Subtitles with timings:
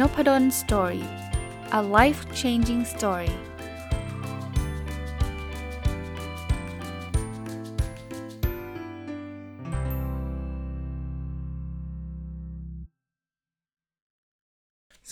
[0.00, 1.06] Noppadol Story
[1.78, 3.36] a life changing story ส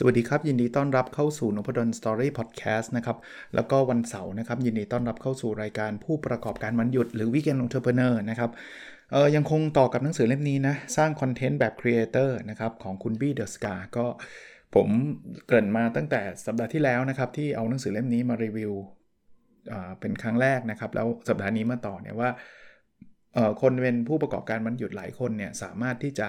[0.04, 3.16] วัสดีครับ ยินดีต้อนรับเข้าสู่นพดล Story Podcast นะครับ
[3.54, 8.50] แล้วก็วันเสาร์นะครับ ยินดีต้อนรับเข้าสู่รายการผู้ประกอบการวันหยุดหรือ Weekend Entrepreneur นะครับ
[9.12, 14.06] เออยังคงต่อกับหนังสือเล่มนี้นะ สร้าง content แบบ creator นะครับ ของคุณบี้เดอะสกาก็
[14.74, 14.88] ผม
[15.46, 18.72] เกริ่นมาตั้งแต่สัปดาห์ที่แล้วนะครับ ที่เอาหนังสือเล่มนี้มารีวิว
[20.00, 22.30] เป็นครั้งแรกนะครับ แล้วสัปดาห์นี้มาต่อเนี่ยว่า
[23.62, 26.28] คนเป็นผู้ประกอบการวันหยุดหลายคนเนี่ยสามารถที่จะ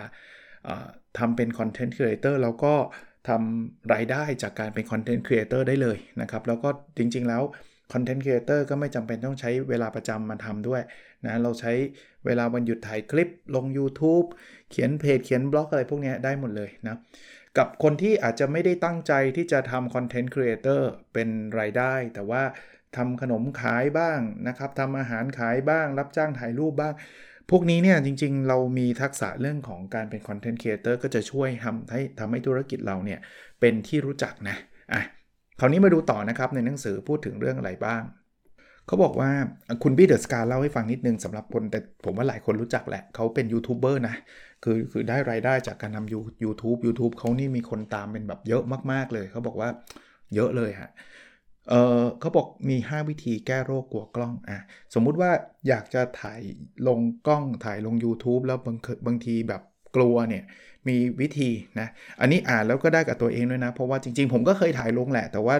[1.17, 2.73] ทำเป็น content creator แล้วก็
[3.29, 7.41] ทำรายได้จากการเป็น content creator ได้เลยนะครับ แล้วก็จริงๆแล้ว
[7.93, 10.81] content creator ก็ไม่จำเป็นต้องใช้เวลาประจำมาทำด้วย
[11.25, 11.73] นะเราใช้
[12.25, 14.25] เวลาวันหยุดถ่ายคลิปลง YouTube
[14.71, 16.95] เขียนเพจเขียนบล็อกอะไรพวกนี้ได้หมดเลยนะ
[17.57, 21.29] กับคนที่อาจจะไม่ได้ตั้งใจที่จะทำ content creator เป็น
[21.59, 22.43] รายได้ แต่ว่า
[22.95, 26.93] ทำขนมขายบ้างนะครับทำอาหารขายบ้าง รับจ้างถ่ายรูปบ้าง
[27.49, 33.19] พวกนี้เนี่ยจริงๆ เรามีทักษะเรื่องของการเป็น content creator ก็จะช่วยทำให้ทำให้ธุรกิจเราเนี่ย
[33.59, 34.55] เป็นที่รู้จักนะ
[34.93, 35.01] อะ
[35.59, 38.01] คราวนี้มาดูต่อนะครับในหนังสือพูดถึงเรื่องอะไรบ้าง
[38.87, 39.31] เขาบอกว่า
[39.83, 44.15] คุณบี้เดอะสกาเล่าให้ฟังนิดนึงสำหรับคนแต่ผมว่าหลายคนรู้จักแหละ เขาเป็นยูทูบเบอร์นะ
[44.63, 49.69] คือคือได้รายได้จากการทำยูยูทูบยูทูบเขานี่มีคนตามเป็นแบบเยอะมากๆเลย เขาบอกว่า
[50.35, 50.91] เยอะเลยฮะ
[51.69, 54.59] เออเขาบอกมี 5 วิธีแก้โรคกลัวกล้องอะ
[54.93, 55.31] สมมุติว่า
[55.67, 56.41] อยากจะถ่าย
[56.87, 59.61] ลงกล้องถ่ายลง YouTube แล้วบางบางทีแบบ
[59.95, 60.43] กลัวเนี่ย
[60.87, 61.87] มีวิธีนะ
[62.19, 65.55] อันนี้อ่านแล้วก็ได้กับตัวเองด้วยนะ เพราะว่าจริงๆ ผมก็เคยถ่ายลงแหละ แต่ว่า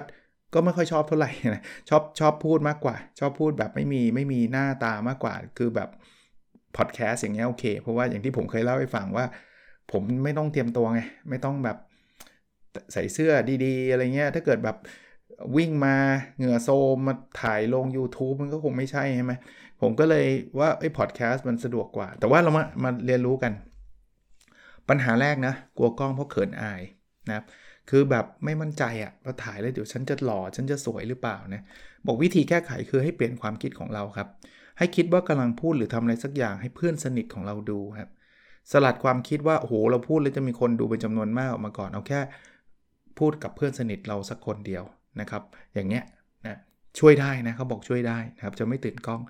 [0.54, 5.90] ก็ไม่ค่อยชอบเท่าไหร่นะชอบชอบพูดมากกว่า ชอบพูดแบบไม่มีไม่มีหน้าตามากกว่า คือแบบ
[6.78, 9.26] พอดแคสต์อย่างเงี้ยโอเค เพราะว่าอย่างที่ผมเคยเล่าให้ฟังว่า
[9.92, 11.78] ผมไม่ต้องเตรียมตัวไง ไม่ต้องแบบ
[12.94, 13.32] ใส่เสื้อ
[13.66, 14.78] ดีๆ อะไรเงี้ย ถ้าเกิดแบบ
[15.56, 15.96] วิ่งมา
[16.38, 19.34] เหงื่อโซมมาถ่ายลง YouTube มันก็คงไม่ใช่ใช่ไหม
[19.82, 20.26] ผมก็เลย
[20.60, 23.54] ว่าไอ้พอดแคสต์มันสะดวกกว่า แต่ว่าเรามามาเรียนรู้กัน
[24.90, 26.82] ปัญหาแรกนะ กลัวกล้องเพราะเขินอาย
[27.28, 27.46] นะครับ
[27.90, 31.62] คือแบบไม่มั่นใจอะ่ะว่าถ่ายแล้วเดี๋ยวฉันจะหล่อฉันจะสวยหรือเปล่านะ
[32.06, 34.28] บอกวิธีแก้ไขคือให้เปลี่ยนความคิดของเราครับ
[34.78, 38.10] ให้คิดว่ากำลังพูดหรือทำอะไรสักอย่างให้เพื่อนสนิทของเราดูครับ
[38.72, 42.20] สลัดความคิดว่าโอ้โหเราพูดแล้วจะมีคนดูเป็นจำนวนมากออกมาก่อนเอาแค่
[43.20, 44.84] พูดกับเพื่อนสนิทเราสักคนเดียว
[45.20, 46.04] นะครับ อย่างเงี้ย
[46.46, 46.58] นะ
[47.00, 49.22] ช่วยได้นะเขาบอกช่วยได้นะครับจะไม่ตื่นกล้อง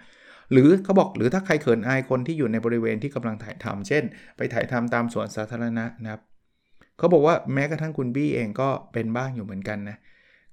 [0.51, 4.03] หรือเขาบอกหรือถ้าใครเขินอายคนที่อยู่ในบริเวณที่กำลังถ่ายทำเช่น
[4.37, 6.21] ไปถ่ายทำตามสวนสาธารณะนะครับ
[7.03, 9.95] เขาบอกว่าแม้กระทั่งคุณบี้เองก็เป็นบ้างอยู่เหมือนกันนะ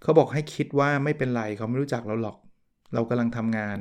[0.03, 2.37] เขาบอกให้คิดว่าไม่เป็นไรเขาไม่รู้จักเราหรอก
[2.95, 3.79] เรากำลังทำงาน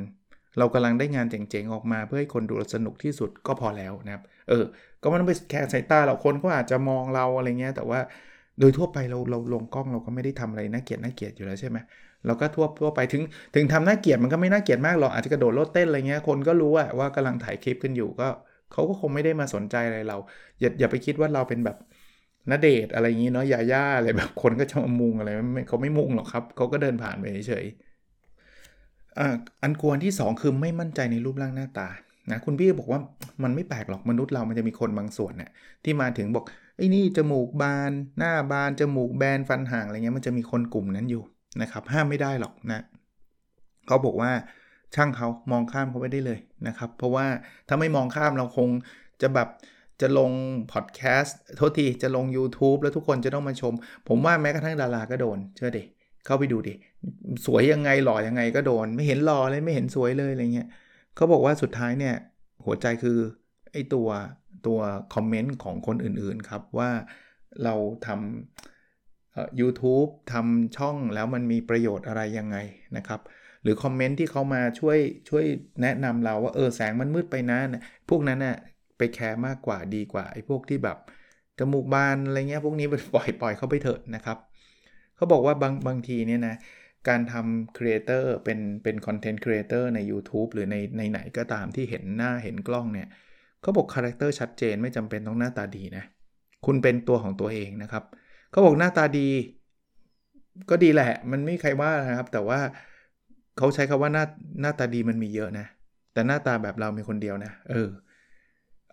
[0.57, 4.63] เรากำลังได้งานเจ๋งๆออกมา เพื่อให้คนดูสนุกที่สุดก็พอแล้วนะครับ เออ
[5.01, 7.99] ก็ไม่ต้องไปแคร์สายตาเราคนก็อาจจะมองเราอะไรเงี้ย แต่ว่า
[8.59, 11.77] โดยทั่วไปเราเราลงกล้องเราก็ไม่ได้ทำอะไรน่าเกลียดน่าเกลียดอยู่แล้วใช่ไหม
[12.25, 13.21] เราก็ทั่วทั่วไปถึง
[13.55, 18.27] ถึงทำน่าเกลียดมันก็ไม่น่าเกลียดมากหรอกอาจจะกระโดดโลดเต้นอะไรเงี้ยคนก็รู้ว่าว่ากำลังถ่ายคลิปกันอยู่ก็
[18.71, 20.17] เขาก็คงไม่ได้มาสนใจอะไรเรา
[20.59, 21.75] อย่าอย่าไปคิดว่าเราเป็นแบบ
[22.51, 27.65] นเดทอะไรอย่างนี้เนาะยาย่าอะไรแบบคนก็จะมามุงอะไรไม่เขาไม่มุงหรอกครับเขาก็เดินผ่านไปเฉย
[29.61, 31.89] อันควรที่ 2 คือไม่มั่นใจในรูปร่างหน้าตา
[32.31, 32.99] นะคุณพี่บอกว่า
[33.43, 35.51] มันไม่แปลกหรอกมนุษย์เรามันจะมีคนบางส่วนเนี่ย
[35.83, 36.45] ที่มาถึงบอก
[36.77, 41.23] ไอ้นี่จมูกบานหน้าบานจมูกแบนฟันห่างอะไรเงี้ยมันจะมีคนกลุ่มนั้นอยู่
[41.61, 42.81] นะครับห้ามไม่ได้หรอกนะ
[43.87, 44.31] เขาบอกว่า
[44.95, 47.25] ช่างเขามองข้ามเขาไปได้เลยนะครับ เพราะว่า
[47.67, 48.69] ถ้าไม่มองข้ามเราคง
[49.21, 49.47] จะแบบ
[50.01, 50.31] จะลง
[50.71, 53.73] พอดแคสต์โทษทีจะลง YouTube แล้วทุกคนจะต้องมาชม
[54.07, 55.83] ผมว่าแม้กระทั่งดาราก็โดน เชื่อดิ
[56.25, 56.73] เข้าไปดูดิ
[57.45, 60.67] สวยยังไงหล่อยังไงก็โดน ไม่เห็นหล่อเลยไม่เห็นสวยเลยอะไรเงี้ย
[61.15, 62.15] เขาบอกว่าสุดท้ายเนี่ย
[62.65, 63.17] หัวใจคือ
[63.71, 64.07] ไอ้ตัว
[64.67, 64.79] ตัว
[65.13, 66.89] คอมเมนต์ของคนอื่นๆครับว่า
[67.63, 67.75] เรา
[68.07, 72.57] ทำ YouTube ทำช่องแล้วมันมีประโยชน์อะไรยังไง
[72.97, 73.19] นะครับ
[73.63, 74.97] หรือคอมเมนต์ที่เขามาช่วย
[75.29, 75.45] ช่วย
[75.81, 77.59] แนะนำเราว่าเออแสงมันมืดไปนะ
[78.09, 78.55] พวกนั้นนะ่ะ
[78.99, 80.97] ไปแคร์มากกว่าดีกว่าไอ้พวกที่แบบ
[81.59, 84.37] จมูกบานอะไรเงี้ยพวกนี้ปล่อยปล่อยเขาไปเถอะนะครับ
[85.15, 86.55] เขาบอกว่าบางบางทีเนี่ยนะ
[87.07, 93.07] การทำ creator เป็นเป็น content creator ใน YouTube หรือในในไหนก็ตามที่เห็นหน้าเห็นกล้องเนี่ย
[93.61, 96.03] เขาบอกคาแรคเตอร์ชัดเจนไม่จำเป็นต้องหน้าตาดีนะ
[96.65, 98.03] คุณเป็นตัวของตัวเองนะครับ
[98.51, 99.27] เขาบอกหน้าตาดี
[100.69, 102.59] ก็ดีแหละ มันไม่ใครว่านะครับ แต่ว่า
[103.57, 104.25] เขาใช้คำว่าหน้า
[104.61, 105.65] หน้าตาดีมันมีเยอะนะ
[106.13, 107.89] แต่หน้าตาแบบเรามีคนเดียวนะ เออ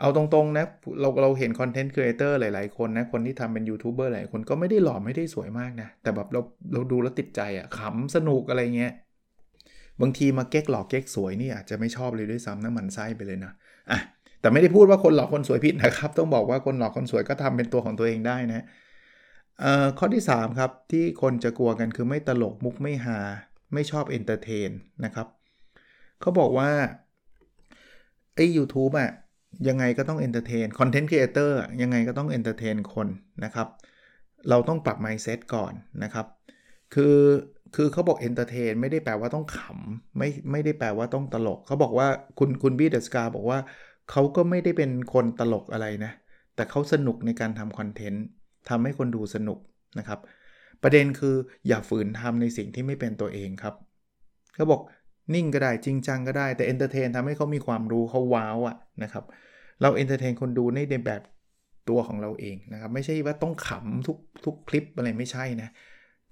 [0.01, 0.67] เอาตรงๆนะ
[1.01, 6.41] เราเราเห็น content creator หลายๆคนนะ คนที่ทำเป็นยูทูบเบอร์หลายคนก็ไม่ได้หล่อไม่ได้สวยมากนะ แต่แบบเรา
[6.73, 8.93] เราดูแล้วติดใจอะ่ะขำสนุกอะไรเงี้ย
[10.01, 13.53] บางทีมาเก๊กหล่อเก๊กสวยนี่อาจจะไม่ชอบเลยด้วยซ้ำนะหมั่นไส้ไปเลยนะ
[13.91, 13.99] อะ
[14.41, 18.65] แต่ไม่ได้พูดว่าคนหล่อคนสวยผิดนะครับ ต้องบอกว่าคนหล่อคนสวยก็ทำเป็นตัวของตัวเองได้นะ
[19.99, 23.19] ข้อที่ 3 ครับ ที่คนจะกลัวกันคือไม่ตลกมุกไม่ฮา
[23.75, 24.71] ไม่ชอบ entertain
[25.05, 25.27] นะครับ
[26.21, 26.71] เขาบอกว่า
[28.35, 29.11] ไอ้ยูทูบอะ
[29.69, 33.09] ยังไงก็ต้อง entertain content creator ยังไงก็ต้อง entertain คน
[33.45, 33.69] นะครับ
[34.49, 35.73] เราต้องปรับ mindset ก่อน
[36.03, 36.27] นะครับ
[36.95, 37.17] คือ
[37.75, 42.09] คือเขาบอก entertain ไม่ได้แปลว่าต้องขำไม่ไม่ได้แปลว่าต้องตลก เขาบอกว่า
[42.39, 43.59] คุณคุณบี้เดอะสกาบอกว่า
[44.11, 46.13] เขาก็ไม่ได้เป็นคนตลกอะไรนะ
[46.55, 48.25] แต่เขาสนุกในการทำคอนเทนต์
[48.69, 49.59] ทำให้คนดูสนุก
[49.99, 50.21] นะครับ
[50.83, 51.35] ประเด็นคือ
[51.69, 53.75] อย่าฝืนทำในสิ่งที่ไม่เป็นตัวเองครับ
[54.55, 54.81] เขาบอก
[55.35, 59.25] นิ่งก็ได้จริงจังก็ได้แต่ entertain ทำให้เขามีความรู้เขาว้าวอะนะครับ
[59.81, 61.23] เรา entertain คนดูในแบบ
[61.89, 65.69] ตัวของเราเองนะครับ ไม่ใช่ว่าต้องขำทุกทุกคลิปอะไรไม่ใช่นะ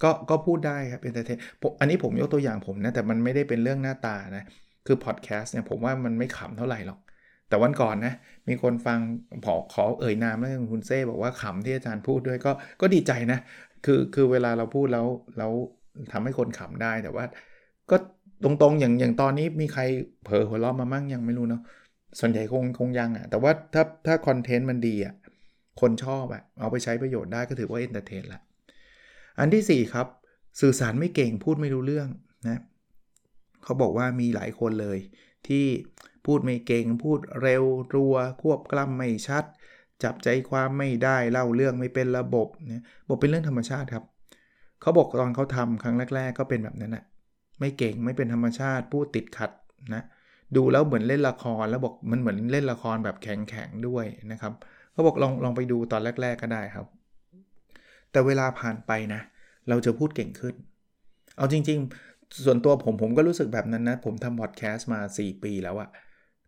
[0.03, 1.39] ก็ก็พูดได้ครับ entertain
[1.81, 4.45] อันนี้ผมยกตัวอย่างผมนะ แต่มันไม่ได้เป็นเรื่องหน้าตานะ
[4.87, 6.99] คือพอดแคสต์เนี่ยผมว่ามันไม่ขำเท่าไหร่หรอก
[7.49, 8.15] แต่วันก่อนนะ
[8.49, 8.99] มีคนฟัง
[9.45, 13.39] ขอขอเอ่ยนามแล้วคุณเซ่บอกว่าขำที่อาจารย์พูดด้วยก็ก็ดีใจนะ
[13.85, 15.07] คือคือเวลาเราพูดแล้ว
[15.39, 15.53] แล้ว
[16.13, 17.25] ทำให้คนขำได้แต่ว่า
[17.91, 17.97] ก็
[18.43, 19.83] ตรงๆ อย่างอย่างตอนนี้มีใคร
[20.25, 21.63] เผลอหัวเราะมามั่งยังไม่รู้เนาะ
[22.19, 25.15] ส่วนใหญ่คงคงยังอะ่ะ แต่ว่าถ้าถ้าคอนเทนต์มันดีอะ่ะ
[25.81, 28.41] คนชอบอะ่ะ เอาไปใช้ประโยชน์ได้ก็ถือว่า entertain ละ
[29.39, 30.07] อันที่ 4 ครับ
[30.61, 32.09] สื่อสารไม่เก่งพูดไม่รู้เรื่อง
[32.49, 32.61] นะ
[33.65, 34.99] เขาบอกว่ามีหลายคนเลย
[35.49, 35.67] ที่
[36.27, 37.65] พูดไม่เก่ง พูดเร็ว
[37.95, 39.45] รัว ควบกล้ำไม่ชัด
[40.03, 44.05] จับใจความไม่ได้เล่าเรื่องไม่เป็นระบบเนี่ยบอกเป็นเรื่องธรรมชาติครับ
[44.81, 47.05] เขาบอกตอนเขาทำครั้งแรก ๆ ก็เป็นแบบนั้นแหะ
[47.61, 49.51] ไม่เก่งไม่เป็นธรรมชาติพูดติดขัด
[49.95, 50.03] นะ
[50.57, 54.53] ดูแล้วเหมือนเล่นละครแล้วบอกมันเหมือนเล่นละครแบบแข็งๆด้วยนะครับ
[54.93, 56.87] เขาบอกลองลองไปดูตอนแรก ๆ ก็ได้ครับ
[58.11, 59.21] แต่เวลาผ่านไปนะ
[59.69, 60.55] เราจะพูดเก่งขึ้น
[61.37, 61.79] เอาจริง
[62.11, 65.89] ๆ ส่วนตัวผมผมก็รู้สึกแบบนั้นนะ ผมทำพอดแคสต์มา 4 ปีแล้วอะ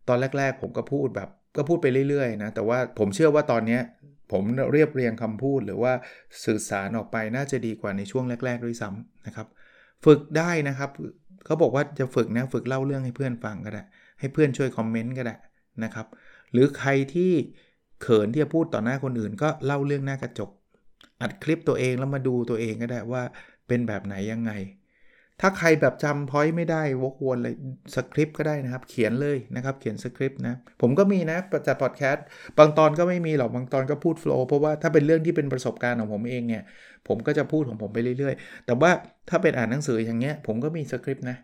[0.07, 3.79] ตอนแรก ๆ ผมก็พูดแบบก็พูดไปเรื่อยๆนะแต่ว่าผมเชื่อว่าตอนนี้
[4.31, 5.93] ผมเรียบเรียงคำพูดหรือว่า
[6.45, 9.47] สื่อสารออกไปน่าจะดีกว่าในช่วงแรก ๆ ด้วยซ้ำนะครับ
[10.05, 10.89] ฝึกได้นะครับ
[11.45, 13.83] เขาบอกว่าจะฝึกนะฝึกเล่าเรื่องให้เพื่อนฟังก็ได้
[14.19, 15.35] ให้เพื่อนช่วยคอมเมนต์ก็ได้
[15.83, 16.07] นะครับ
[16.51, 17.31] หรือใครที่
[18.01, 20.49] เขินที่จะพูดต่อหน้าคนอื่น ก็เล่าเรื่องหน้ากระจก
[21.21, 23.23] อัดคลิปตัวเองแล้วมาดูตัวเองก็ได้ว่า
[23.67, 24.51] เป็นแบบไหนยังไง
[25.41, 27.55] ถ้าใครแบบจำ point ไม่ได้วกวนเลย
[27.95, 31.37] สคริปต์ก็ได้นะครับ เขียนเลยนะครับ เขียนสคริปต์นะ ผมก็มีนะ
[31.67, 32.25] จัดพอดแคสต์
[32.57, 36.63] บางตอนก็ไม่มีหรอก บางตอนก็พูด flow เพราะว่าถ้าเป็นเรื่องที่เป็นประสบการณ์ของผมเองเนี่ย
[37.07, 38.91] ผมก็จะพูดของผมไปเรื่อยๆ แต่ว่า
[39.29, 41.37] ถ้าเป็นอ่านหนังสืออย่างเงี้ย ผมก็มีสคริปต์นะ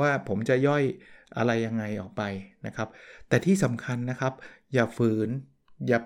[0.00, 0.82] ว่าผมจะย่อย
[1.36, 2.22] อะไรยังไงออกไป
[2.66, 2.88] นะครับ
[3.28, 4.32] แต่ที่สำคัญนะครับ
[4.74, 5.28] อย่าฝืน
[5.88, 5.98] อย่า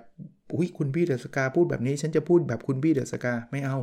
[0.55, 3.77] อุ้ยคุณบี้เดอะสกาพูดแบบนี้ ฉันจะพูดแบบคุณบี้เดอะสกาไม่เอา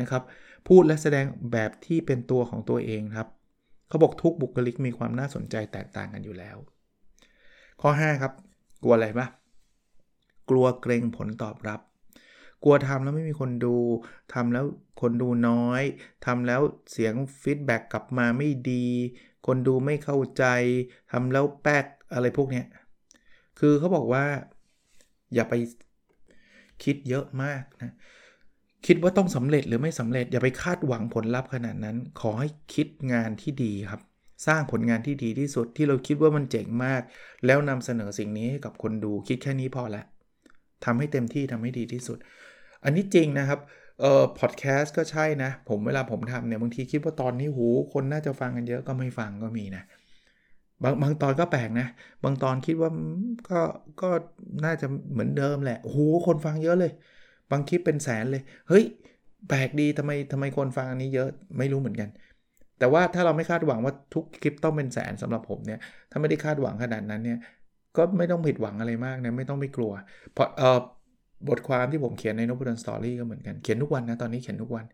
[0.00, 0.22] นะครับ
[0.66, 3.28] พูดและแสดงแบบที่เป็นตัวของตัวเองครับ
[3.88, 6.56] เขาบอกทุกบุคลิกมีความน่าสนใจแตกต่างกันอยู่แล้ว
[7.80, 8.32] ข้อ 5 ครับ
[8.82, 9.26] กลัวอะไรปะ
[10.50, 11.80] กลัวเกรงผลตอบรับ
[12.64, 13.76] กลัวทำแล้วไม่มีคนดู
[14.34, 14.64] ทำแล้ว
[15.00, 15.82] คนดูน้อย
[16.26, 16.60] ทำแล้ว
[16.92, 18.86] เสียง feedback กลับมาไม่ดี
[19.46, 20.44] คนดูไม่เข้าใจ
[21.12, 22.66] ทำแล้วแป๊กอะไรพวกเนี้ย
[23.58, 24.24] คือเขาบอกว่า
[25.34, 25.54] อย่าไป
[26.82, 27.92] คิดเยอะมากนะ
[28.86, 34.00] คิดว่าต้องสำเร็จหรือไม่สำเร็จ อย่าไปคาดหวังผลลัพธ์ขนาดนั้น ขอให้คิดงานที่ดีครับ
[34.46, 37.02] สร้างผลงานที่ดีที่สุดที่เราคิดว่ามันเจ๋งมาก
[37.46, 40.04] แล้วนำเสนอสิ่งนี้ให้กับคนดูคิดแค่นี้พอแล้ว
[40.84, 42.18] ทำให้เต็มที่ทำให้ดีที่สุด
[42.84, 43.60] อันนี้จริงนะครับ
[44.00, 49.82] เอ่อพอดแคสต์ก็ใช่นะ ผมเวลาผมทำเนี่ยบางทีคิดว่าตอนนี้หูคนน่าจะฟังกันเยอะก็ไม่ฟังก็มีนะ
[50.82, 51.86] บางบางตอนก็แปลกนะ
[52.24, 52.90] บางตอนคิดว่า
[53.50, 53.60] ก็
[54.02, 54.10] ก็
[54.64, 56.92] น่าจะเหมือนเดิมแหละโหคนฟังเยอะเลย
[57.50, 58.84] บางคลิปเป็นแสนเลย เฮ้ย
[59.48, 61.28] แปลกดีทำไมทำไมคนฟังอันนี้เยอะ
[61.58, 62.08] ไม่รู้เหมือนกัน
[62.78, 65.78] แต่ว่าถ้าเราไม่คาดหวังว่าทุกคลิปต้องเป็นแสนสำหรับผมเนี่ย
[66.10, 67.38] ถ้าไม่ได้คาดหวังขนาดนั้นเนี่ย
[67.96, 69.92] ก็ไม่ต้องผิดหวังอะไรมากนะไม่ต้องไม่กลัว
[70.32, 70.78] เพราะเออ
[71.48, 74.84] บทความที่ผมเขียนในนบุนสตอรี่ก็เหมือนกันเขียนทุกวันนะตอนนี้เขียนทุกวัน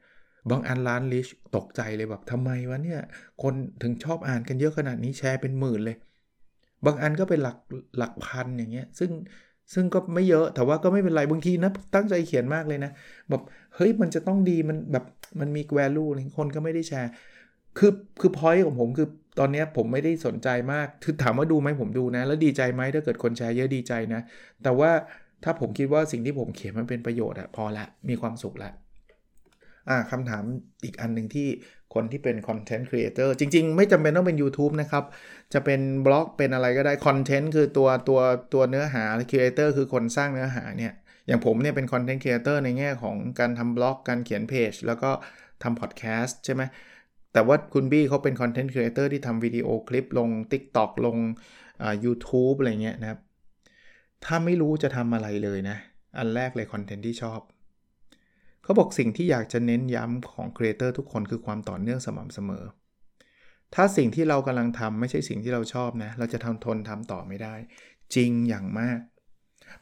[0.51, 3.01] บางอันล้านลิชตกใจเลยแบบทำไมวะเนี่ย
[3.43, 5.97] คนถึงชอบอ่านกันเยอะขนาดนี้แชร์เป็นหมื่นเลย
[6.87, 7.57] บางอันก็เป็นหลัก
[7.99, 9.11] หลักพันอย่างเงี้ยซึ่ง
[9.73, 12.91] ซึ่งก็ไม่เยอะแต่ว่าก็ไม่เป็นไรบางทีนะ ตั้งใจเขียนมากเลยนะ
[13.29, 13.43] แบบ
[13.75, 15.05] เฮ้ยมันจะต้องดีมันแบบ
[15.41, 17.11] มันมี value คนก็ไม่ได้แชร์
[17.79, 24.21] คือคือพอยต์ของผมคือตอนนี้ผมไม่ได้สนใจมากคือถามว่าดูไหมผมดูนะ แล้วดีใจไหมถ้าเกิดคนแชร์เยอะดีใจนะ
[24.63, 24.91] แต่ว่า
[25.45, 28.71] ถ้าผมคิดว่าสิ่งที่ผมเขียนมันเป็นประโยชน์อะพอละมีความสุขละ
[29.89, 30.45] อ่าคำถาม
[30.85, 31.49] อีกอันหนึ่งที่
[31.95, 35.05] คนที่เป็น content creator จริง ๆ ไม่จำเป็นต้องเป็น YouTube นะครับ
[35.53, 38.21] จะเป็นบล็อกเป็นอะไรก็ได้คอนเทนต์คือตัวตัว
[38.55, 40.93] ตัวเนื้อหา creator คือคนสร้างเนื้อหาเนี่ย
[41.27, 45.11] อย่างผมเนี่ยเป็น content creator ในแง่ของการทำบล็อกการเขียนเพจแล้วก็
[45.63, 46.63] ทำพอดแคสต์ใช่ไหม
[47.33, 51.17] แต่ว่าคุณบี้เขาเป็น content creator ที่ทำวิดีโอคลิปลง TikTok ลง
[51.83, 53.21] อ่า YouTube อะไรเงี้ยนะครับ
[54.25, 55.77] ถ้าไม่รู้จะทำอะไรเลยนะ
[56.19, 57.41] อันแรกเลยคอนเทนต์ที่ชอบ
[58.65, 62.65] เขาบอกสิ่งที่อยากจะเน้นย้ำของครีเอเตอร์ทุกคนคือความต่อเนื่องสม่ำเสมอ
[63.75, 67.55] ถ้าสิ่งที่เรากำลังทำไม่ใช่สิ่งที่เราชอบนะ เราจะทำทนทำต่อไม่ได้
[68.15, 68.99] จริงอย่างมาก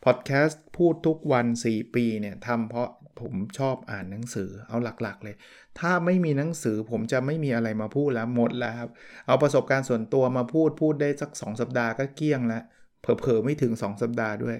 [0.04, 2.88] พอดแคสต์พูดทุกวัน 4 ปีเนี่ยทำเพราะ
[3.20, 5.36] ผมชอบอ่านหนังสือเอาหลักๆเลย
[5.80, 8.90] ถ้าไม่มีหนังสือผมจะไม่มีอะไรมาพูดแล้วหมดแล้วครับ
[9.26, 12.62] เอาประสบการณ์ส่วนตัวมาพูดพูดได้สัก 2 สัปดาห์ก็เกี้ยงแล้ว
[13.00, 14.56] เผลอๆไม่ถึง 2 สัปดาห์ด้วย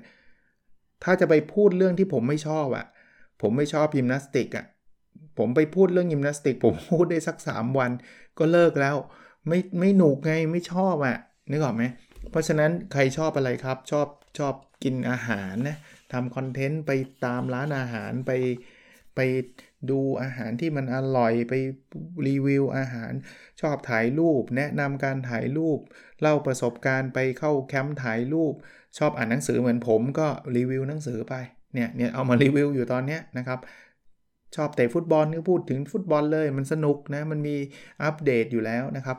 [1.05, 2.87] ถ้าจะไปพูดเรื่องที่ผมไม่ชอบอะ่ะ
[3.41, 4.67] ผมไม่ชอบยิมนาสติกอะ่ะ
[5.39, 7.91] ผมไปพูดเรื่องยิมนาสติก ผมพูดได้สัก 3 วัน
[8.39, 8.97] ก็เลิกแล้ว
[9.49, 11.17] ไม่ไม่หนุกไงไม่ชอบอะ่ะ
[11.51, 11.85] นึกออกไหม
[12.31, 14.09] เพราะฉะนั้นใครชอบอะไรครับ ชอบ
[14.39, 15.77] ชอบกินอาหารนะ
[16.13, 16.91] ทำคอนเทนต์ไป
[17.25, 18.33] ตามร้านอาหารไป
[19.17, 19.21] ไป
[19.91, 21.55] ดูอาหารที่มันอร่อยไป
[22.27, 23.13] รีวิวอาหาร
[23.61, 25.79] ชอบถ่ายรูป แนะนำการถ่ายรูป
[26.21, 28.55] เล่าประสบการณ์ไปเข้าแคมป์ถ่ายรูป
[28.99, 31.35] ชอบอ่านหนังสือเหมือนผมก็รีวิวหนังสือไป
[31.75, 33.59] เนี่ยเนี่ยเอามารีวิวอยู่ตอนนี้นะครับ
[34.57, 37.57] ชอบเตะฟุตบอลก็พูดถึงฟุตบอลเลยมันสนุกนะมันมี
[38.05, 39.19] อัปเดตอยู่แล้วนะครับ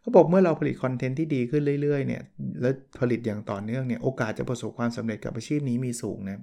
[0.00, 2.22] เขาบอกเมื่อเราผลิตคอนเทนต์ที่ดีขึ้นเรื่อยๆเนี่ย
[2.60, 6.40] แล้วผลิตอย่างต่อเนื่องเนี่ยโอกาสจะประสบความสำเร็จกับอาชีพนี้มีสูงนะ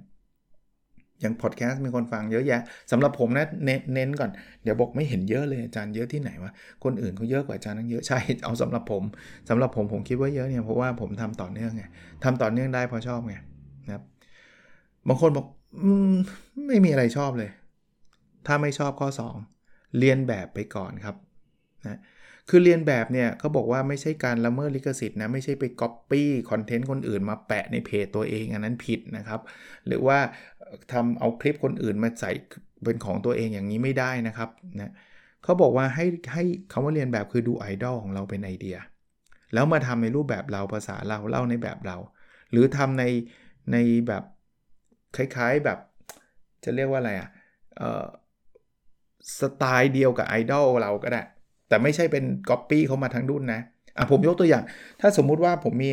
[1.20, 3.46] อย่างพอดแคสต์มีคนฟังเยอะแยะสำหรับผมนะ
[3.94, 4.30] เน้นก่อน
[4.64, 6.52] เดี๋ยวบอกไม่เห็นเยอะเลยอาจารย์เยอะที่ไหนวะ
[6.84, 9.02] คนอื่นเขาเยอะกว่าอาจารย์นั่งเยอะใช่เอาสำหรับผม
[9.48, 11.84] สำหรับผมผมคิดว่าเยอะเนี่ยเพราะว่าผมทำต่อเนื่องไง
[12.24, 13.34] ทำต่อเนื่องได้เพราะชอบไง
[13.84, 14.02] นะครับ
[15.08, 15.46] บางคนบอก
[15.82, 16.12] อืม
[16.66, 17.50] ไม่มีอะไรชอบเลย
[18.46, 21.16] ถ้าไม่ชอบข้อ 2 เลียนแบบไปก่อนครับ
[21.86, 22.00] นะ
[22.48, 29.40] คือเลียนแบบเนี่ยเขาบอกว่าไม่ใช่การละเมิดลิขสิทธิ์นะไม่ใช่ไปก๊อปปี้คอนเทนต์คนอื่นมาแปะในเพจตัวเองอันนั้นผิดนะครับ
[29.86, 30.18] หรือว่า
[30.92, 32.30] ทำเอาคลิปคนอื่นมาใส่
[32.84, 34.92] เป็นของตัวเองอย่างนี้ไม่ได้นะครับนะ
[35.42, 38.76] เขาบอกว่าให้ให้คำว่าเรียนแบบคือดูไอดอลของเราเป็นไอเดีย
[39.54, 41.96] แล้วมาทำในรูปแบบเราภาษาเราเล่าในแบบเรา
[42.50, 43.04] หรือทำใน
[43.72, 43.76] ใน
[44.08, 44.24] แบบ
[45.16, 45.78] คล้ายๆแบบ
[46.64, 47.28] จะเรียกว่าอะไรอะ่ะ
[49.40, 51.22] สไตล์เดียวกับไอดอลเราก็ได้
[51.68, 53.60] แต่ไม่ใช่เป็นก๊อปปี้เขามาทั้งดุนนะ
[53.96, 54.64] อะผมยกตัวอย่าง
[55.00, 55.90] ถ้าสมมุติว่าผมมี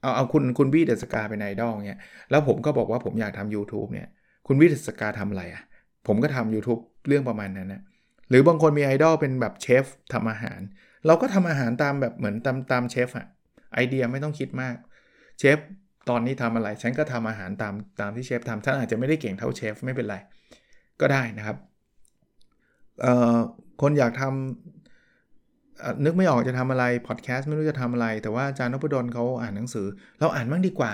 [0.00, 2.00] เอาเอาคุณคุณวีเดสกาเป็นไอดอลเนี่ย
[2.30, 4.08] แล้วผมก็บอกว่าผมอยากทำ YouTube เนี่ย
[4.46, 5.62] คุณวีเดสกาทำอะไรอะ่ะ
[6.06, 7.82] ผมก็ทำ YouTube เรื่องประมาณนั้นนะ
[8.30, 10.60] หรือบางคนมีไอดอลเป็นแบบเชฟทำอาหาร
[11.06, 13.26] เราก็ทำอาหารตามแบบเหมือนตามตามเชฟอะ
[13.74, 14.74] ไอเดียไม่ต้องคิดมาก
[15.38, 15.58] เชฟ
[16.08, 20.16] ตอนนี้ทำอะไร ฉันก็ทำอาหารตามตามที่เชฟทำท่านอาจจะไม่ได้เก่งเท่าเชฟไม่เป็นไร
[21.00, 21.56] ก็ได้นะครับ
[23.82, 29.86] คนอยากทำนึกไม่ออกจะทำอะไรพอดแคสต์ไม่รู้จะทำอะไร แต่ว่าอาจารย์นพดลเขาอ่านหนังสือ
[30.20, 30.92] เราอ่านบ้างดีกว่า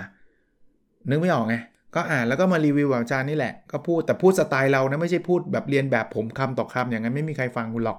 [1.11, 1.57] นึกไม่ออกไง
[1.95, 7.99] ก็อ่านแล้วก็มารีวิวกับอาจารย์นี่แหละก็พูดแต่พูดสไตล์เรานะไม่ใช่พูดแบบเรียนแบบผมคำต่อคำอย่างนั้นไม่มีใครฟังคุณหรอก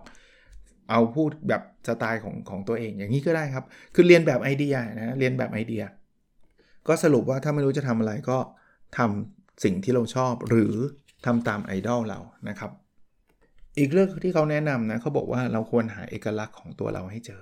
[0.90, 3.66] เอาพูดแบบสไตล์ของของตัวเองอย่างนี้ก็ได้ครับ
[3.96, 5.84] คือเรียนแบบไอเดียนะเรียนแบบไอเดีย
[6.88, 8.38] ก็สรุปว่าถ้าไม่รู้จะทำอะไรก็
[8.98, 10.74] ทำสิ่งที่เราชอบหรือ
[11.26, 12.20] ทำตามไอดอลเรา
[12.50, 12.72] นะครับ
[13.78, 17.42] อีกเรื่องที่เขาแนะนำนะเขาบอกว่าเราควรหาเอกลักษณ์ของตัวเราให้เจอ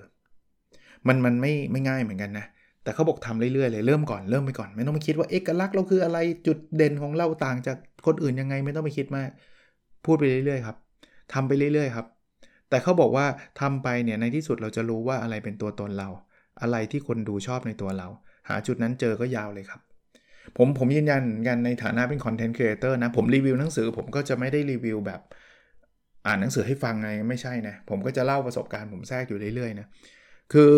[1.08, 2.46] มันมันไม่ไม่ง่ายเหมือนกันนะ
[2.84, 6.18] แต่เขาบอกทำเรื่อยๆเลยเริ่มก่อนเริ่มไปก่อน ไม่ต้องไปคิดว่าเอกลักษณ์เราคืออะไร
[6.48, 9.30] จุดเด่นของเราต่างจากคนอื่นยังไงไม่ต้องไปคิดมาก
[10.06, 10.78] พูดไปเรื่อยๆครับ
[11.34, 12.06] ทำไปเรื่อยๆครับ
[12.70, 13.26] แต่เขาบอกว่า
[13.62, 16.10] ทำไปเนี่ยในที่สุดเราจะรู้ว่าอะไรเป็นตัวตนเรา
[16.62, 18.08] อะไรที่คนดูชอบในตัวเรา
[18.50, 19.82] หาจุดนั้นเจอก็ยาวเลยครับ
[20.58, 25.22] ผมผมยืนยันกันในฐานะเป็น content creator นะ ผมรีวิวหนังสือผมก็จะไม่ได้รีวิวแบบ
[26.26, 29.88] อ่านหนังสือให้ฟังไงไม่ใช่นะ ผมก็จะเล่าประสบการณ์ผมแทรกอยู่เรื่อยๆนะ
[30.54, 30.72] คือ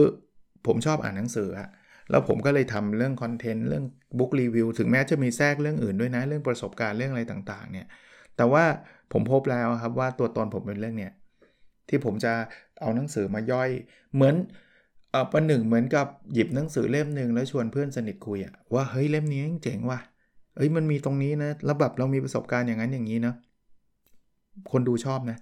[0.67, 1.69] ผมชอบอ่านหนังสืออะ
[2.09, 3.85] แล้วผมก็เลยทำเรื่องคอนเทนต์เรื่อง
[4.17, 7.87] book review ถึงแม้จะมีแทรกเรื่องอื่นด้วยนะ เรื่องประสบการณ์เรื่องอะไรต่างๆ เนี่ย
[8.37, 8.63] แต่ว่า
[9.13, 11.13] ผมพบแล้วครับว่าตัวตนผมเป็นเรื่องเนี่ย
[11.89, 12.33] ที่ผมจะ
[12.81, 13.69] เอาหนังสือมาย่อย
[14.13, 14.35] เหมือน
[15.11, 19.99] เออประหนึ่งเหมือนกับหยิบหนังสือเล่มหนึ่งแล้วชวนเพื่อนสนิทคุยอะว่าเฮ้ยเล่มนี้เจ๋งว่ะ
[20.55, 23.33] เอ้ยมันมีตรงนี้นะแล้วแบบเรามีประสบการณ์อย่างนั้นอย่างนี้นะ
[24.71, 25.37] คนดูชอบนะ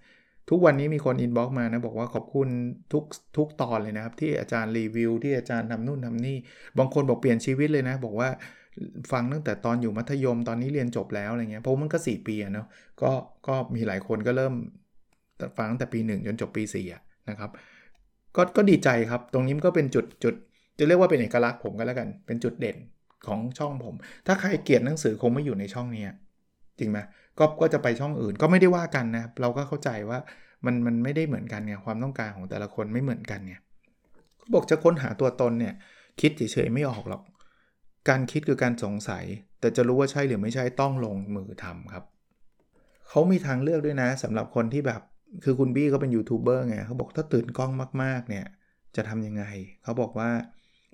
[0.50, 2.48] ทุกวันนี้มีคน inbox มานะบอกว่าขอบคุณ
[2.94, 3.04] ทุก
[3.38, 6.38] ทุกตอนเลยนะครับ ที่อาจารย์รีวิว ที่อาจารย์ทำนู่นทำนี่
[6.78, 8.30] บางคนบอกเปลี่ยนชีวิตเลยนะ บอกว่า
[9.12, 12.68] ฟังตั้งแต่ตอนอยู่มัธยมตอนนี้เรียนจบแล้วอะไรเงี้ยเพราะมันก็ 4 ปีเนาะ
[13.02, 13.12] ก็
[13.48, 14.54] ก็มีหลายคนก็เริ่ม
[15.58, 16.64] ฟังตั้งแต่ปี 1 จนจบปี
[16.96, 17.52] 4นะครับ
[18.36, 20.34] ก็ก็ดีใจครับ ตรงนี้มันก็เป็นจุดจุด
[20.78, 22.78] จะเรียกว่าเป็นเอกลักษณ์ผมก็แล้วกัน เป็นจุดเด่น
[23.28, 23.96] ของช่องผม
[24.28, 26.06] ถ้าใครเกลียดหนังสือคงไม่อยู่ในช่องนี้
[26.80, 26.98] จริงไหม
[27.40, 30.20] ก็ก็จะไปช่องอื่นก็ไม่ได้ว่ากันนะเราก็เข้าใจว่า
[30.66, 33.60] มันมันไม่ได้เหมือนกันเนี่ยความต้องการของแต่ละคนไม่เหมือนกันเนี่ย
[34.54, 35.74] บอกจะค้นหาตัวตนเนี่ย
[36.22, 37.22] คิดเฉยๆไม่ออกหรอก
[38.10, 39.26] การคิดคือการสงสัย
[39.60, 42.04] แต่จะรู้ว่าใช่หรือไม่ใช่ต้องลงมือทำครับ
[43.10, 45.02] เขามีทางเลือกด้วยนะสำหรับคนที่แบบ
[45.44, 47.72] คือคุณบี้เขาเป็นยูทูบเบอร์ไงเขาบอกถ้าตื่นกล้อง
[48.04, 48.46] มากๆเนี่ย
[48.96, 49.44] จะทำยังไง
[49.84, 50.30] เขาบอกว่า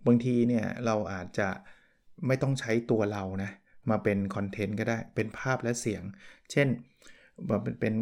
[0.08, 1.50] บางทีเนี่ยเราอาจจะ
[2.27, 3.51] ไม่ต้องใช้ตัวเรานะ
[3.89, 6.04] มาเป็นคอนเทนต์ก็ได้เป็นภาพและเสียง
[6.51, 6.68] เช่น
[7.48, 7.94] แบบเป็น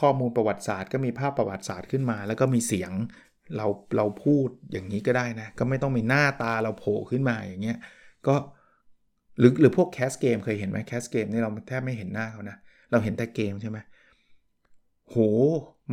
[0.00, 2.92] ข้อมูลประวัติศาสตร์ ก็มีภาพประวัติศาสตร์ขึ้นมา แล้วก็มีเสียง
[3.56, 7.78] เราเราพูดอย่างนี้ก็ได้นะ ก็ไม่ต้องมีหน้าตาเราโผล่ขึ้นมาอย่างเงี้ย
[8.26, 8.34] ก็
[9.38, 12.56] หรือหรือพวกแคสเกมเคยเห็นไหมแคสเกมนี่เราแทบไม่เห็นหน้าเขานะ
[12.90, 13.78] เราเห็นแต่เกมใช่ไหม
[15.08, 15.16] โห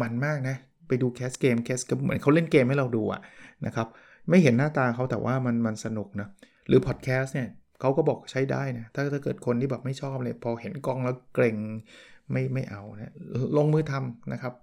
[0.01, 0.55] มันมากนะ
[0.87, 3.21] ไปดูแคสเกมแคสก็เหมือนเขาเล่นเกมให้เราดูอะ
[3.65, 3.87] นะครับ
[4.29, 6.27] ไม่เห็นหน้าตาเขาแต่ว่ามันมันสนุกนะ
[6.67, 7.49] หรือพอดแคสต์เนี่ย
[7.79, 11.55] เขาก็บอกใช้ได้นะ ถ้าถ้าเกิดคนที่แบบไม่ชอบเลย พอเห็นกล้องแล้วเกร็ง
[12.31, 13.13] ไม่ไม่เอานะ
[13.57, 14.53] ลงมือทำนะครับ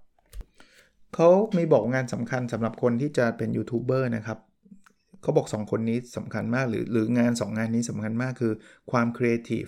[1.15, 4.39] เขาม่บอกงานสำคัญสำหรับคนที่จะเป็นยูทูบเบอร์นะครับ
[5.21, 8.53] เขาบอก 2 คนนี้สำคัญมากหรือหรืองาน 2 งานนี้สำคัญมากคือ
[8.91, 9.65] ความครีเอทีฟ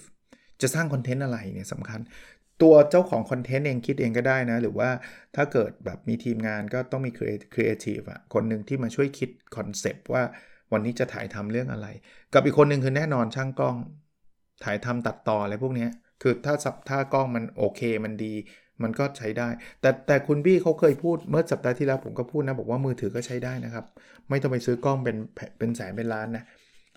[0.61, 1.99] จะสร้างคอนเทนต์อะไรเนี่ยสำคัญ
[2.61, 4.89] ตัวเจ้าของคอนเทนต์เองคิดเองก็ได้นะ หรือว่า
[5.35, 7.19] ถ้าเกิดแบบมีทีมงานก็ต้องมีค
[7.57, 10.23] รีเอทีฟอะคนหนึ่งที่มาช่วยคิดคอนเซปต์ว่า
[10.71, 11.87] วันนี้จะถ่ายทำเรื่องอะไร
[12.33, 13.75] กับอีกคนหนึ่งคือแน่นอนช่างกล้อง
[14.63, 15.87] ถ่ายทำตัดต่ออะไรพวกนี้
[16.21, 18.33] คือถ้าสับถ้ากล้องมันโอเคมันดี
[18.83, 19.47] มันก็ใช้ได้
[19.81, 23.85] แต่แต่คุณบี้เขาเคยพูดเมื่อสัปดาห์ที่แล้วผมก็พูดนะ บอกว่ามือถือก็ใช้ได้นะครับ
[24.29, 25.17] ไม่ต้องไปซื้อกล้องเป็น
[25.59, 26.43] เป็นแสนเป็นล้านนะ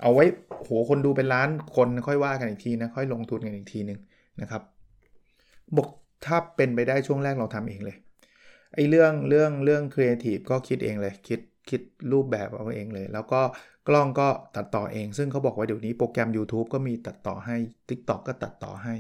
[0.03, 0.25] เอาไว้
[0.65, 3.99] โหคนดูเป็นล้านคนค่อยว่ากันอีกทีนะค่อยลงทุนกันอีกทีนึง
[4.41, 4.63] นะครับ
[5.77, 5.89] บอก
[6.27, 7.97] ถ้าเป็นไปได้ช่วงแรกเราทำเองเลย
[8.75, 11.81] ไอ้เรื่องเรื่องเรื่องครีเอทีฟก็คิดเองเลย คิดคิด
[12.13, 13.41] รูปแบบเอาเองเลย แล้วก็
[13.89, 17.57] กล้องก็ตัดต่อเอง ซึ่งเขาบอกว่าเดี๋ยวนี้โปรแกรม YouTube ก็มีตัดต่อให้
[17.89, 18.95] TikTok ก็ตัดต่อให้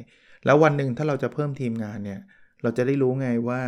[0.44, 2.20] แล้ววันหนึ่งถ้าเราจะเพิ่มทีมงานเนี่ย
[2.62, 3.60] เราจะได้รู้ไงว่า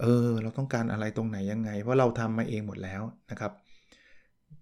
[0.00, 3.52] เออ เราต้องการอะไรตรงไหนยังไง เพราะเราทำมาเองหมดแล้วนะครับ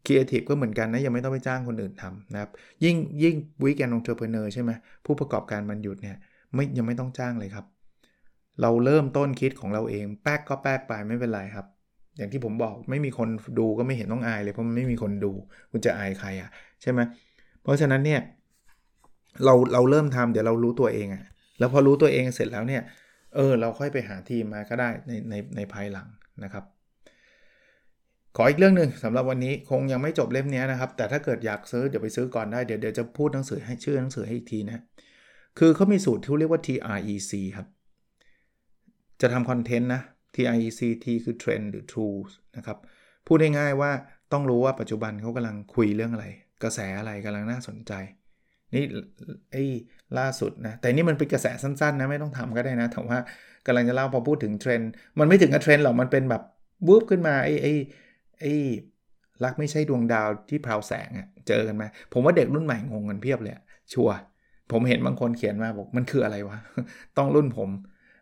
[0.04, 2.50] ครีเอทีฟก็เหมือนกันนะ ยังไม่ต้องไปจ้างคนอื่นทำนะครับ
[2.85, 4.71] ยิ่งยิ่ง weekend entrepreneur ใช่ไหม
[5.07, 6.16] ผู้ประกอบการวันหยุดเนี่ย
[6.54, 7.66] ไม่ยังไม่ต้องจ้างเลยครับ
[8.62, 11.67] เราเริ่มต้นคิดของเราเอง แป๊กก็แป๊กไปไม่เป็นไรครับ
[12.17, 15.33] อย่างที่ผมบอกไม่มีคนดูก็ไม่เห็นต้องอายเลยเพราะมันไม่มีคนดู
[15.71, 16.50] คุณจะอายใครอะ่ะ
[16.83, 17.00] ใช่ไหม
[17.62, 18.21] เพราะฉะนั้นเนี่ย
[19.45, 21.25] เราเราเริ่มทำเดี๋ยวเรารู้ตัวเองอะ่ะ
[21.58, 22.82] แล้วพอรู้ตัวเองเสร็จแล้วเนี่ย
[23.34, 26.08] เออเราค่อยไปหาทีมมาก็ได้ในในในภายหลัง
[26.45, 26.65] นะครับ
[28.37, 34.82] ขออีกเรื่องหนึ่งสำหรับวันนี้คงยังไม่จบเล่มนี้นะครับ แต่ถ้าเกิดอยากซื้อเดี๋ยวไปซื้อก่อนได้เดี๋ยวเดี๋ยวจะพูดหนังสือให้ชื่อหนังสือให้อีกทีนะ
[35.58, 37.67] คือเขามีสูตรที่เรียกว่า TREC ครับ
[39.21, 40.02] จะทำคอนเทนต์นะ
[40.35, 42.78] TREC T คือ Trend หรือ Tools นะครับ
[43.26, 43.91] พูดง่ายๆว่า
[44.33, 46.26] ต้องรู้ว่าปัจจุบันเขากำลังคุยเรื่องอะไร
[46.63, 47.93] กระแสอะไรกำลังน่าสนใจ
[48.75, 48.85] นี่
[49.52, 49.65] ไอ้
[50.19, 53.19] ล่าสุดนะ แต่นี่มันเป็นกระแสสั้นๆนะ ไม่ต้องทำก็ได้นะแต่ว่า
[53.67, 56.43] กำลังจะเล่าพอพูดถึงเทรนด์มันไม่ถึงกับเทรนด์หรอกมันเป็นแบบ
[56.89, 57.73] วูบขึ้นมาไอ้ไอ้
[58.41, 58.52] ไอ้
[59.45, 63.54] รักไม่ใช่ดวงดาวที่พราวแสงอะเจอกันไหมผมว่าเด็กรุ่นใหม่งงกันเพียบเลย
[63.93, 64.15] ชัวร์
[64.73, 66.59] ผมเห็นบางคนเขียนมาบอกมันคืออะไรวะ
[67.17, 67.71] ต้องรุ่นผม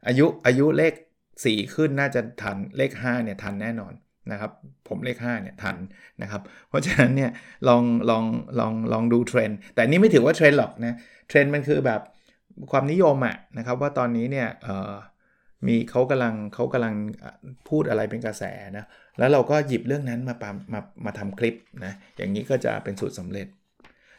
[0.07, 0.95] อายุอายุเลข
[1.35, 3.93] 4 ขึ้นน่าจะทันเลข5เนี่ยทันแน่นอน
[4.33, 4.53] นะครับ
[4.89, 5.77] ผมเลข5เนี่ยทัน
[6.23, 7.31] นะครับ เพราะฉะนั้นเนี่ย
[7.69, 8.25] ลองลอง
[8.61, 10.97] ลองลองดูเทรนด์แต่นี่ไม่ถือว่าเทรนด์หรอกนะ
[11.29, 12.01] เทรนด์มันคือแบบ
[12.71, 14.49] ความนิยมอะนะครับว่าตอนนี้เนี่ย
[15.67, 16.95] มีเขากำลังเขากำลัง
[17.69, 18.45] พูดอะไรเป็นกระแส
[18.77, 18.85] นะ
[19.19, 23.47] แล้วเราก็หยิบเรื่องนั้นมามามามาทำคลิปนะอย่างนี้ก็จะเป็นสูตรสำเร็จ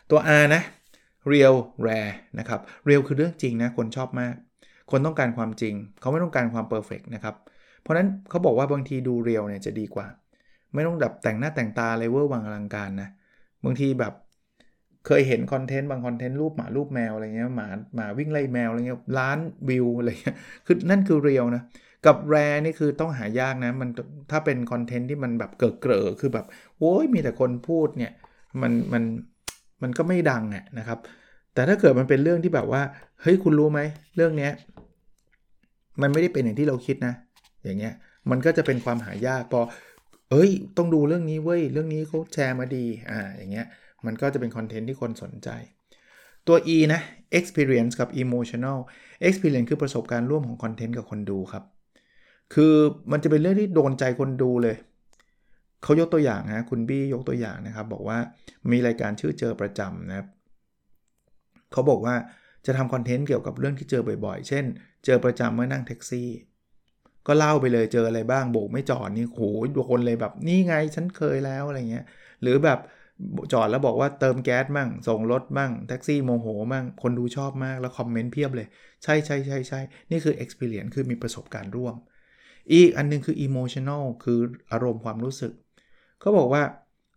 [0.09, 0.61] ตัว R นะ
[1.31, 4.35] real rare นะครับ real คือเรื่องจริงนะคนชอบมาก
[4.91, 7.35] คนต้องการความจริง เขาไม่ต้องการความ perfect นะครับ
[7.81, 10.07] เพราะนั้นเขาบอกว่าบางทีดู real เนี่ยจะดีกว่า
[10.73, 13.09] ไม่ต้องแบบแต่งหน้าแต่งตาอะไรเวอร์วังอลังการนะ
[13.65, 14.13] บางทีแบบ
[15.07, 19.37] เคยเห็นคอนเทนต์บางคอนเทนต์รูปหมารูปแมวอะไรเงี้ยหมาหมาวิ่งไล่แมวอะไรเงี้ยล้าน
[19.69, 21.63] วิวอะไรเงี้ยคือนั่นคือ real นะ
[22.05, 23.89] กับ rare นี่คือต้องหายากนะมัน
[24.31, 26.45] ถ้าเป็นคอนเทนต์ที่มันแบบเกิดเกร่อคือแบบ
[26.79, 28.13] โอ้ยมีแต่คนพูดเนี่ย
[28.61, 29.03] มันมัน
[29.81, 30.99] มันก็ไม่ดังอะนะครับ
[31.59, 32.81] แต่ถ้าเกิดมันเป็นเรื่องที่แบบว่า
[33.21, 33.79] เฮ้ยคุณรู้ไหม
[34.15, 34.51] เรื่องเนี้ย
[36.01, 37.13] มันไม่ได้เป็นอย่างที่เราคิดนะ
[37.63, 37.93] อย่างเงี้ย
[38.29, 39.61] มันก็จะเป็นความหายากพอ
[40.31, 43.65] เอ้ย ต้องดูเรื่องนี้เว้ย เรื่องนี้เขาแชร์มาดี อ่า อย่างเงี้ย
[44.05, 45.49] มันก็จะเป็นคอนเทนต์ที่คนสนใจ
[46.47, 47.01] ตัว E นะ
[47.39, 48.77] experience กับ emotional
[49.27, 51.63] experience คือประสบการณ์ร่วมของคอนเทนต์กับคนดูครับ
[52.53, 52.73] คือ
[53.11, 54.75] มันจะเป็นเรื่องที่โดนใจคนดูเลย
[55.83, 58.17] เขายกตัวอย่างนะ คุณบี้ยกตัวอย่างนะครับ บอกว่า
[58.71, 60.27] มีรายการชื่อเจอประจำนะครับ
[61.71, 62.15] เขาบอกว่า
[62.65, 64.65] จะทำคอนเทนต์เกี่ยวกับเรื่องที่เจอบ่อยๆ เช่น
[65.05, 66.29] เจอประจำเมื่อนั่งแท็กซี่
[67.27, 69.41] ก็เล่าไปเลยเจออะไรบ้างโบกไม่จอดนี่โห
[69.75, 72.05] ดูคนเลยแบบนี่ไงฉันเคยแล้วอะไรเงี้ย
[72.41, 72.79] หรือแบบ
[73.53, 78.67] จอดแล้วบอกว่าเติมแก๊สมั่ง ส่งรถมั่ง แท็กซี่โมโหมั่ง คนดูชอบมากแล้วคอมเมนต์เพียบเลย
[79.03, 79.79] ใช่ใช่ใช่ใช่
[80.11, 81.95] นี่คือ experience คือมีประสบการณ์ร่วม
[82.73, 84.39] อีกอันนึงคือ emotional คือ
[84.71, 85.53] อารมณ์ความรู้สึก
[86.19, 86.63] เขาบอกว่า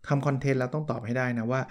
[0.07, 1.61] ทำคอนเทนต์แล้วต้องตอบให้ได้นะว่า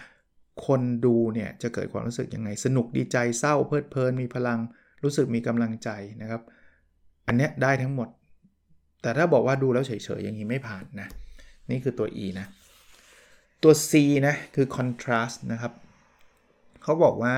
[0.67, 4.59] คนดูเนี่ยจะเกิดความรู้สึกยังไง สนุกดีใจเศร้าเพลิดเพลินมีพลัง
[5.03, 5.91] รู้สึกมีกำลังใจ
[6.23, 6.43] นะครับ
[7.27, 8.09] อันเนี้ยได้ทั้งหมด
[9.03, 11.09] แต่ถ้าบอกว่าดูแล้วเฉยๆอย่างนี้ไม่ผ่านนะ
[11.71, 12.47] นี่คือตัว E นะ
[13.63, 13.93] ตัว C
[14.27, 15.73] นะคือ contrast นะครับ
[16.83, 17.37] เขาบอกว่า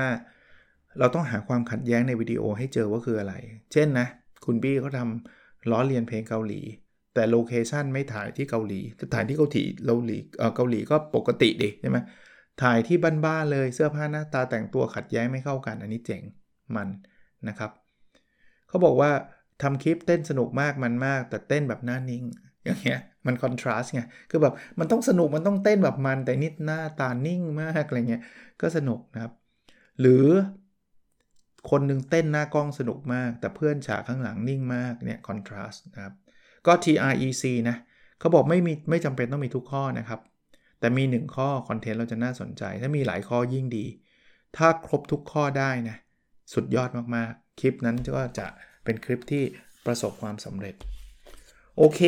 [0.99, 3.33] เราต้องหาความขัดแย้งในวิดีโอให้เจอว่าคืออะไร
[3.73, 4.07] เช่นนะ
[4.45, 6.61] คุณบี้เขาทำล้อเลียนเพลงเกาหลี
[7.13, 8.81] แต่โลเคชันไม่ถ่ายที่เกาหลี
[9.13, 10.17] ถ่ายที่เกาหลีเกาหลี
[10.55, 11.97] เกาหลีก็ปกติดิใช่ไหม
[12.61, 16.21] ถ่ายที่บ้านๆเลยเสื้อผ้าหน้าตาแต่งตัวขัดแย้งไม่เข้ากัน อันนี้เจ๋ง
[16.75, 16.87] มัน
[17.47, 17.71] นะครับ
[18.67, 19.11] เขาบอกว่า
[19.61, 22.23] ทำคลิปเต้นสนุกมากมันมาก แต่เต้นแบบหน้านิ่ง
[22.65, 28.23] อย่างเงี้ยมันคอนทราสต์ไงคือแบบมันต้องสนุกมันต้องเต้นแบบมันแต่นิดหน้าตานิ่งมากอะไรเงี้ย
[28.61, 29.33] ก็สนุกนะครับ
[29.99, 30.25] หรือ
[31.69, 36.13] คนหนึ่งเต้นหน้ากล้องสนุกมาก แต่เพื่อนฉากข้างหลังนิ่งมากเนี่ยคอนทราสต์นะครับ
[36.67, 37.75] ก็ TREC นะ
[38.19, 40.19] เขาบอกไม่มีไม่จำเป็นต้องมีทุกข้อนะครับ
[40.79, 43.85] แต่มี 1 ข้อคอนเทนต์เราจะน่าสนใจ ถ้ามีหลายข้อยิ่งดี
[44.57, 45.97] ถ้าครบทุกข้อได้นะ
[46.53, 48.47] สุดยอดมากๆ คลิปนั้นก็จะ
[48.83, 49.43] เป็นคลิปที่
[49.85, 50.75] ประสบความสำเร็จ
[51.77, 52.01] โอเค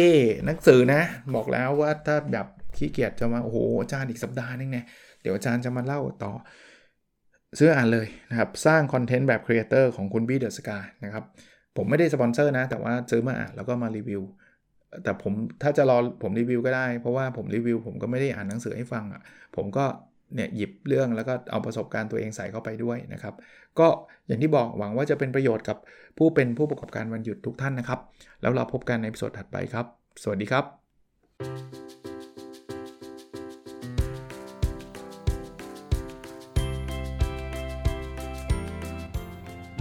[0.45, 1.01] หนังสือนะ
[1.35, 4.85] บอกแล้วว่าถ้าแบบขี้เกียจจะมาโอ้โหอาจารย์อีกสัปดาห์นึงเนี่ย
[5.21, 6.33] เดี๋ยวอาจารย์จะมาเล่าต่อ
[7.59, 11.23] ซื้ออ่านเลยนะครับ สร้างคอนเทนต์แบบครีเอเตอร์ของคุณบี้เดอะสกานะครับ
[11.77, 14.21] ผมไม่ได้สปอนเซอร์นะ แต่ว่าซื้อมาอ่านแล้วก็มารีวิว
[15.03, 19.21] แต่ผมถ้าจะรอผมรีวิวก็ได้ เพราะว่าผมรีวิวผมก็ไม่ได้อ่านหนังสือให้ฟังอะ่ะ
[19.55, 19.85] ผมก็
[20.35, 23.33] เนี่ยหยิบเรื่องแล้วก็เอาประสบการณ์ตัวเองใส่เข้าไปด้วยนะครับ
[23.79, 23.87] ก็
[24.27, 25.77] อย่างที่บอกหวังว่าจะเป็นประโยชน์กับ
[26.17, 27.99] ผู้เป็นผู้ประกอบการวันหยุดทุกท่านนะครับ
[28.41, 29.85] แล้วเราพบกันใน episode ถัดไปครับ
[30.23, 30.65] สวัสดีครับ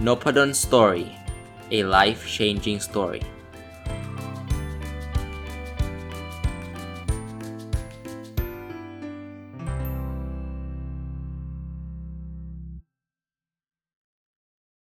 [0.05, 1.05] n o p a d o n Story
[1.77, 3.23] a life changing story